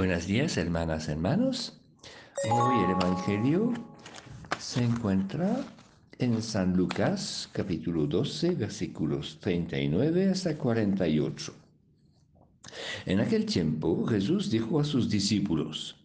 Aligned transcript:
Buenos 0.00 0.26
días, 0.26 0.56
hermanas, 0.56 1.10
hermanos. 1.10 1.78
Hoy 2.50 2.84
el 2.84 2.92
Evangelio 2.92 3.74
se 4.58 4.82
encuentra 4.82 5.62
en 6.18 6.40
San 6.40 6.74
Lucas, 6.74 7.50
capítulo 7.52 8.06
12, 8.06 8.52
versículos 8.52 9.36
39 9.40 10.30
hasta 10.30 10.56
48. 10.56 11.52
En 13.04 13.20
aquel 13.20 13.44
tiempo 13.44 14.06
Jesús 14.06 14.50
dijo 14.50 14.80
a 14.80 14.84
sus 14.84 15.10
discípulos, 15.10 15.96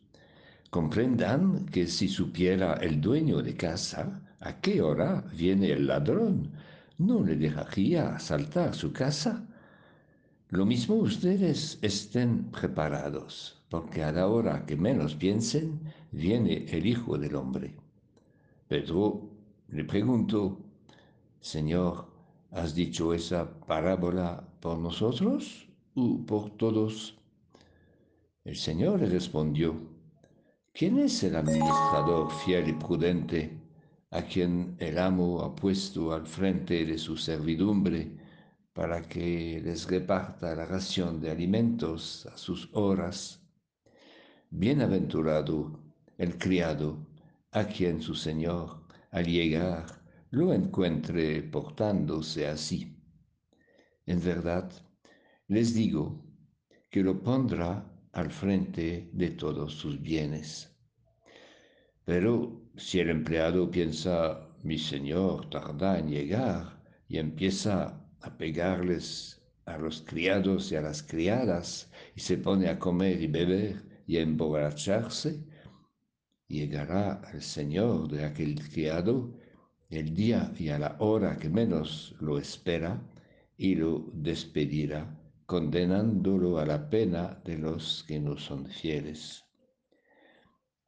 comprendan 0.69 1.65
que 1.67 1.87
si 1.87 2.09
supiera 2.09 2.73
el 2.73 2.99
dueño 2.99 3.41
de 3.41 3.55
casa 3.55 4.21
a 4.41 4.59
qué 4.59 4.81
hora 4.81 5.23
viene 5.33 5.71
el 5.71 5.87
ladrón, 5.87 6.51
no 6.97 7.23
le 7.23 7.37
dejaría 7.37 8.13
asaltar 8.13 8.75
su 8.75 8.91
casa. 8.91 9.41
Lo 10.49 10.65
mismo 10.65 10.95
ustedes 10.95 11.79
estén 11.81 12.51
preparados, 12.51 13.54
porque 13.69 14.03
a 14.03 14.11
la 14.11 14.27
hora 14.27 14.65
que 14.65 14.75
menos 14.75 15.15
piensen, 15.15 15.79
viene 16.11 16.65
el 16.69 16.85
Hijo 16.85 17.17
del 17.17 17.35
Hombre. 17.35 17.75
Pedro 18.67 19.29
le 19.69 19.83
preguntó, 19.83 20.57
Señor, 21.39 22.07
¿has 22.51 22.73
dicho 22.73 23.13
esa 23.13 23.59
parábola 23.61 24.47
por 24.59 24.77
nosotros 24.77 25.67
o 25.95 26.25
por 26.25 26.51
todos? 26.51 27.17
El 28.43 28.55
Señor 28.55 28.99
le 28.99 29.07
respondió, 29.07 29.75
¿quién 30.71 30.99
es 30.99 31.23
el 31.23 31.35
administrador 31.35 32.31
fiel 32.31 32.69
y 32.69 32.73
prudente 32.73 33.59
a 34.11 34.21
quien 34.21 34.75
el 34.79 34.97
amo 34.99 35.41
ha 35.41 35.55
puesto 35.55 36.13
al 36.13 36.25
frente 36.25 36.85
de 36.85 36.97
su 36.97 37.17
servidumbre 37.17 38.11
para 38.73 39.01
que 39.01 39.61
les 39.63 39.87
reparta 39.89 40.55
la 40.55 40.65
ración 40.65 41.19
de 41.19 41.31
alimentos 41.31 42.25
a 42.27 42.37
sus 42.37 42.69
horas? 42.73 43.44
Bienaventurado 44.57 45.83
el 46.17 46.37
criado 46.37 47.05
a 47.51 47.65
quien 47.65 48.01
su 48.01 48.15
Señor 48.15 48.87
al 49.11 49.25
llegar 49.25 49.85
lo 50.29 50.53
encuentre 50.53 51.43
portándose 51.43 52.47
así. 52.47 52.97
En 54.05 54.23
verdad, 54.23 54.71
les 55.49 55.73
digo 55.73 56.23
que 56.89 57.03
lo 57.03 57.21
pondrá 57.21 57.85
al 58.13 58.31
frente 58.31 59.09
de 59.11 59.31
todos 59.31 59.73
sus 59.73 60.01
bienes. 60.01 60.73
Pero 62.05 62.69
si 62.77 63.01
el 63.01 63.09
empleado 63.09 63.69
piensa, 63.69 64.55
mi 64.63 64.77
señor 64.77 65.49
tarda 65.49 65.99
en 65.99 66.07
llegar 66.07 66.81
y 67.09 67.17
empieza 67.17 68.07
a 68.21 68.37
pegarles 68.37 69.41
a 69.65 69.77
los 69.77 70.01
criados 70.01 70.71
y 70.71 70.77
a 70.77 70.81
las 70.81 71.03
criadas 71.03 71.91
y 72.15 72.21
se 72.21 72.37
pone 72.37 72.69
a 72.69 72.79
comer 72.79 73.21
y 73.21 73.27
beber 73.27 73.94
y 74.05 74.17
emborracharse, 74.17 75.43
llegará 76.47 77.21
el 77.33 77.41
señor 77.41 78.09
de 78.09 78.25
aquel 78.25 78.61
criado 78.69 79.33
el 79.89 80.13
día 80.13 80.51
y 80.57 80.69
a 80.69 80.79
la 80.79 80.95
hora 80.99 81.37
que 81.37 81.49
menos 81.49 82.15
lo 82.19 82.37
espera 82.37 83.01
y 83.57 83.75
lo 83.75 84.09
despedirá, 84.13 85.17
condenándolo 85.45 86.57
a 86.57 86.65
la 86.65 86.89
pena 86.89 87.41
de 87.45 87.57
los 87.57 88.03
que 88.07 88.19
no 88.19 88.37
son 88.37 88.65
fieles. 88.67 89.43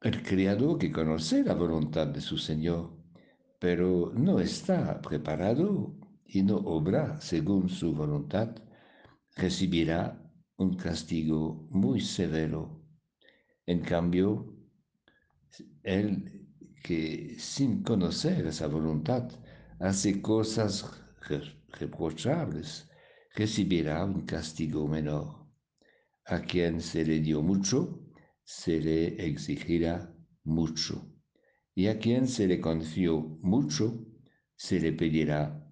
El 0.00 0.22
criado 0.22 0.78
que 0.78 0.92
conoce 0.92 1.42
la 1.42 1.54
voluntad 1.54 2.06
de 2.08 2.20
su 2.20 2.38
señor, 2.38 2.96
pero 3.58 4.12
no 4.14 4.38
está 4.38 5.00
preparado 5.00 5.96
y 6.24 6.42
no 6.42 6.56
obra 6.58 7.20
según 7.20 7.68
su 7.68 7.94
voluntad, 7.94 8.54
recibirá 9.34 10.22
un 10.56 10.76
castigo 10.76 11.66
muy 11.70 12.00
severo. 12.00 12.77
En 13.68 13.80
cambio, 13.82 14.56
el 15.82 16.48
que 16.82 17.36
sin 17.38 17.82
conocer 17.82 18.46
esa 18.46 18.66
voluntad 18.66 19.30
hace 19.78 20.22
cosas 20.22 20.86
reprochables, 21.78 22.88
recibirá 23.34 24.02
un 24.06 24.22
castigo 24.24 24.88
menor. 24.88 25.46
A 26.24 26.40
quien 26.40 26.80
se 26.80 27.04
le 27.04 27.20
dio 27.20 27.42
mucho, 27.42 28.00
se 28.42 28.80
le 28.80 29.22
exigirá 29.26 30.14
mucho, 30.44 31.06
y 31.74 31.88
a 31.88 31.98
quien 31.98 32.26
se 32.26 32.46
le 32.46 32.62
confió 32.62 33.20
mucho, 33.42 34.02
se 34.56 34.80
le 34.80 34.92
pedirá 34.92 35.62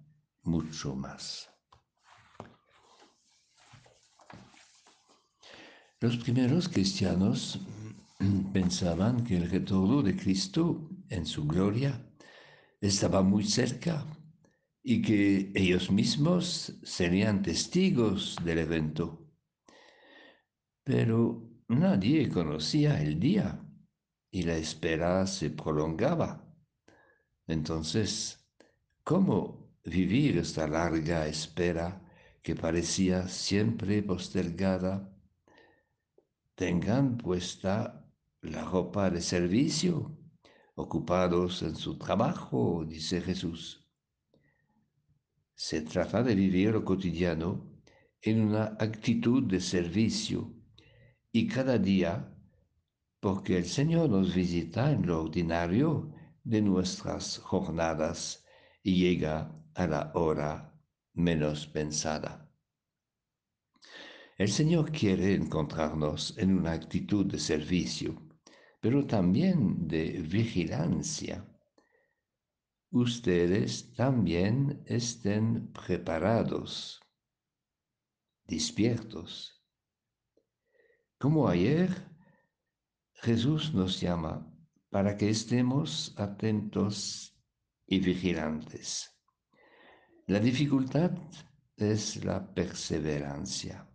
mucho 0.43 0.95
más. 0.95 1.49
Los 5.99 6.17
primeros 6.17 6.69
cristianos 6.69 7.59
pensaban 8.53 9.23
que 9.23 9.37
el 9.37 9.49
retorno 9.49 10.01
de 10.01 10.15
Cristo 10.15 10.89
en 11.09 11.25
su 11.25 11.45
gloria 11.45 12.05
estaba 12.81 13.21
muy 13.21 13.43
cerca 13.43 14.05
y 14.83 15.01
que 15.01 15.51
ellos 15.55 15.91
mismos 15.91 16.79
serían 16.83 17.41
testigos 17.41 18.37
del 18.43 18.59
evento. 18.59 19.27
Pero 20.83 21.47
Nadie 21.69 22.29
conocía 22.29 23.01
el 23.01 23.19
día 23.19 23.59
y 24.31 24.43
la 24.43 24.55
espera 24.55 25.27
se 25.27 25.49
prolongaba. 25.49 26.41
Entonces, 27.45 28.49
¿cómo 29.03 29.75
vivir 29.83 30.37
esta 30.37 30.65
larga 30.65 31.27
espera 31.27 32.01
que 32.41 32.55
parecía 32.55 33.27
siempre 33.27 34.01
postergada? 34.01 35.13
Tengan 36.55 37.17
puesta 37.17 38.06
la 38.41 38.63
ropa 38.63 39.09
de 39.09 39.21
servicio, 39.21 40.15
ocupados 40.75 41.63
en 41.63 41.75
su 41.75 41.97
trabajo, 41.97 42.85
dice 42.85 43.21
Jesús. 43.21 43.87
Se 45.55 45.81
trata 45.81 46.21
de 46.21 46.35
vivir 46.35 46.71
lo 46.71 46.85
cotidiano 46.85 47.81
en 48.21 48.41
una 48.41 48.77
actitud 48.79 49.43
de 49.43 49.59
servicio 49.59 50.53
y 51.31 51.47
cada 51.47 51.77
día, 51.77 52.31
porque 53.19 53.57
el 53.57 53.65
Señor 53.65 54.09
nos 54.09 54.35
visita 54.35 54.91
en 54.91 55.07
lo 55.07 55.23
ordinario 55.23 56.13
de 56.43 56.61
nuestras 56.61 57.39
jornadas 57.39 58.45
y 58.83 58.97
llega 58.97 59.51
a 59.73 59.87
la 59.87 60.11
hora 60.13 60.79
menos 61.13 61.65
pensada. 61.67 62.47
El 64.37 64.49
Señor 64.49 64.91
quiere 64.91 65.33
encontrarnos 65.33 66.37
en 66.37 66.55
una 66.55 66.73
actitud 66.73 67.25
de 67.25 67.39
servicio, 67.39 68.26
pero 68.79 69.05
también 69.05 69.87
de 69.87 70.21
vigilancia. 70.21 71.45
Ustedes 72.89 73.93
también 73.93 74.83
estén 74.85 75.71
preparados, 75.73 77.01
despiertos 78.45 79.57
como 81.19 81.47
ayer, 81.47 81.89
Jesús 83.15 83.73
nos 83.73 83.99
llama 83.99 84.53
para 84.91 85.17
que 85.17 85.29
estemos 85.31 86.13
atentos 86.15 87.35
y 87.87 87.99
vigilantes. 87.99 89.19
La 90.27 90.39
dificultad 90.39 91.17
es 91.75 92.23
la 92.23 92.53
perseverancia, 92.53 93.89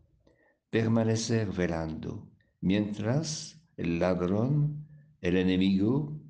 permanecer 0.69 1.53
velando, 1.53 2.29
mientras 2.61 3.62
el 3.77 3.99
ladrón, 3.99 4.87
el 5.21 5.37
enemigo, 5.37 6.21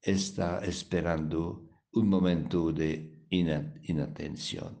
está 0.00 0.58
esperando 0.64 1.68
un 1.92 2.08
momento 2.08 2.72
de 2.72 3.26
inatención. 3.30 4.78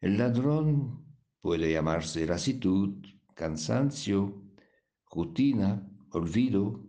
El 0.00 0.18
ladrón 0.18 1.06
puede 1.40 1.72
llamarse 1.72 2.26
lasitud, 2.26 3.04
cansancio, 3.34 4.42
rutina, 5.10 5.88
olvido, 6.10 6.86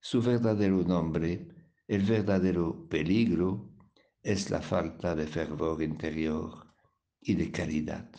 su 0.00 0.22
verdadero 0.22 0.82
nombre, 0.84 1.48
el 1.86 2.02
verdadero 2.02 2.88
peligro, 2.88 3.74
es 4.22 4.50
la 4.50 4.60
falta 4.60 5.14
de 5.14 5.26
fervor 5.26 5.82
interior 5.82 6.74
y 7.20 7.34
de 7.34 7.50
caridad. 7.50 8.10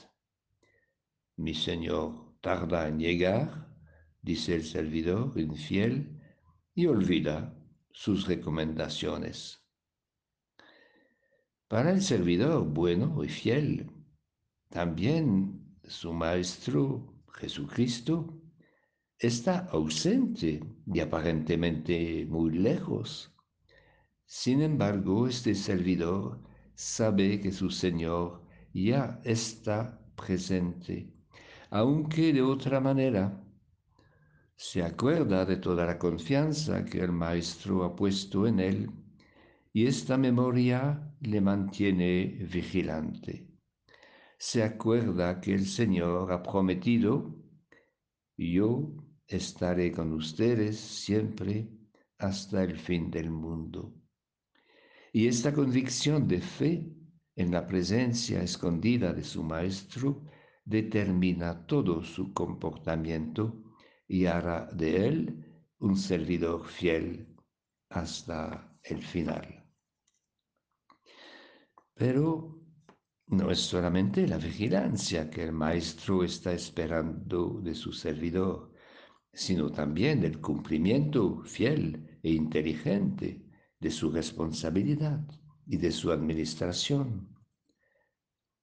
Mi 1.37 1.53
Señor 1.53 2.39
tarda 2.41 2.87
en 2.87 2.99
llegar, 2.99 3.68
dice 4.21 4.55
el 4.55 4.63
servidor 4.63 5.33
infiel, 5.39 6.19
y 6.73 6.85
olvida 6.85 7.53
sus 7.91 8.27
recomendaciones. 8.27 9.65
Para 11.67 11.91
el 11.91 12.01
servidor 12.01 12.65
bueno 12.65 13.23
y 13.23 13.29
fiel, 13.29 13.91
también 14.69 15.77
su 15.83 16.13
maestro 16.13 17.13
Jesucristo 17.33 18.41
está 19.17 19.67
ausente 19.71 20.61
y 20.85 20.99
aparentemente 20.99 22.25
muy 22.27 22.51
lejos. 22.51 23.35
Sin 24.25 24.61
embargo, 24.61 25.27
este 25.27 25.53
servidor 25.53 26.41
sabe 26.75 27.41
que 27.41 27.51
su 27.51 27.69
Señor 27.69 28.45
ya 28.73 29.19
está 29.23 29.99
presente, 30.15 31.11
aunque 31.69 32.31
de 32.31 32.41
otra 32.41 32.79
manera. 32.79 33.43
Se 34.61 34.83
acuerda 34.83 35.45
de 35.45 35.55
toda 35.55 35.85
la 35.85 35.97
confianza 35.97 36.83
que 36.83 36.99
el 36.99 37.13
Maestro 37.13 37.85
ha 37.85 37.95
puesto 37.95 38.45
en 38.45 38.59
él 38.59 38.91
y 39.71 39.85
esta 39.85 40.17
memoria 40.17 41.15
le 41.21 41.39
mantiene 41.39 42.45
vigilante. 42.51 43.47
Se 44.37 44.61
acuerda 44.61 45.39
que 45.39 45.53
el 45.53 45.65
Señor 45.65 46.29
ha 46.33 46.43
prometido, 46.43 47.33
yo 48.35 48.97
estaré 49.25 49.93
con 49.93 50.11
ustedes 50.11 50.77
siempre 50.77 51.69
hasta 52.17 52.61
el 52.61 52.77
fin 52.77 53.09
del 53.09 53.29
mundo. 53.29 53.93
Y 55.13 55.27
esta 55.27 55.53
convicción 55.53 56.27
de 56.27 56.41
fe 56.41 56.93
en 57.37 57.51
la 57.51 57.65
presencia 57.65 58.43
escondida 58.43 59.13
de 59.13 59.23
su 59.23 59.41
Maestro 59.41 60.25
determina 60.65 61.65
todo 61.65 62.03
su 62.03 62.33
comportamiento 62.33 63.68
y 64.09 64.25
hará 64.25 64.65
de 64.73 65.07
él 65.07 65.45
un 65.77 65.95
servidor 65.95 66.65
fiel 66.65 67.37
hasta 67.89 68.75
el 68.83 69.01
final. 69.01 69.63
Pero 71.93 72.59
no 73.27 73.51
es 73.51 73.59
solamente 73.59 74.27
la 74.27 74.37
vigilancia 74.37 75.29
que 75.29 75.43
el 75.43 75.51
maestro 75.51 76.23
está 76.23 76.51
esperando 76.51 77.61
de 77.61 77.75
su 77.75 77.93
servidor, 77.93 78.73
sino 79.31 79.71
también 79.71 80.23
el 80.23 80.41
cumplimiento 80.41 81.43
fiel 81.43 82.19
e 82.23 82.31
inteligente 82.31 83.45
de 83.79 83.91
su 83.91 84.09
responsabilidad 84.09 85.23
y 85.67 85.77
de 85.77 85.91
su 85.91 86.11
administración. 86.11 87.35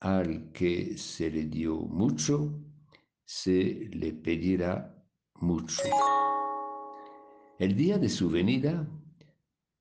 Al 0.01 0.51
que 0.51 0.99
se 0.99 1.31
le 1.31 1.45
dio 1.45 1.77
mucho, 1.77 2.61
se 3.25 3.89
le 3.93 4.13
pedirá 4.13 4.96
mucho. 5.41 5.83
El 7.59 7.75
día 7.75 7.99
de 7.99 8.09
su 8.09 8.29
venida, 8.29 8.89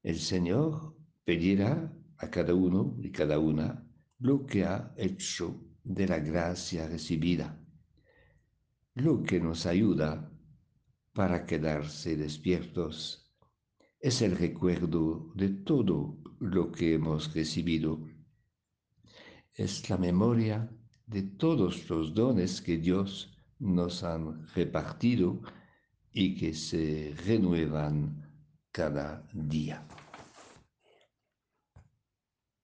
el 0.03 0.19
Señor 0.19 0.95
pedirá 1.23 1.91
a 2.17 2.29
cada 2.29 2.53
uno 2.53 2.95
y 3.01 3.11
cada 3.11 3.39
una 3.39 3.85
lo 4.19 4.45
que 4.45 4.63
ha 4.63 4.93
hecho 4.97 5.61
de 5.83 6.07
la 6.07 6.19
gracia 6.19 6.87
recibida, 6.87 7.59
lo 8.93 9.23
que 9.23 9.39
nos 9.39 9.65
ayuda 9.65 10.31
para 11.13 11.45
quedarse 11.45 12.15
despiertos 12.15 13.33
es 13.99 14.21
el 14.21 14.37
recuerdo 14.37 15.31
de 15.35 15.49
todo 15.49 16.17
lo 16.39 16.71
que 16.71 16.93
hemos 16.93 17.33
recibido. 17.33 18.07
Es 19.53 19.89
la 19.89 19.97
memoria 19.97 20.69
de 21.07 21.23
todos 21.23 21.89
los 21.89 22.13
dones 22.13 22.61
que 22.61 22.77
Dios 22.77 23.34
nos 23.59 24.03
han 24.03 24.47
repartido 24.49 25.41
y 26.11 26.35
que 26.35 26.53
se 26.53 27.13
renuevan 27.25 28.29
cada 28.71 29.27
día. 29.33 29.85